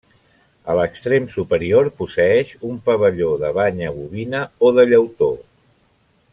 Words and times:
A 0.73 0.77
l'extrem 0.77 1.27
superior 1.33 1.89
posseeix 1.99 2.55
un 2.71 2.81
pavelló 2.89 3.29
de 3.45 3.53
banya 3.61 3.95
bovina 4.01 4.43
o 4.71 4.75
de 4.79 4.91
llautó. 4.93 5.33